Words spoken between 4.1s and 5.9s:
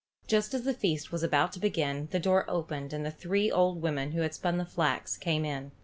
who had spun the flax came in.